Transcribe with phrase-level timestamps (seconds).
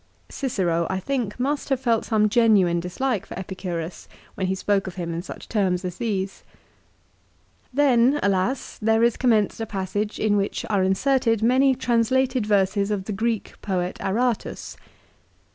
[0.01, 4.87] l Cicero, I think, must have felt some genuine dislike for Epicurus when he spoke
[4.87, 6.43] of him in such terms as these.
[7.71, 8.79] Then, alas!
[8.81, 13.53] there is commenced a passage in which are inserted many translated verses of the Greek
[13.61, 14.75] poet Aratus.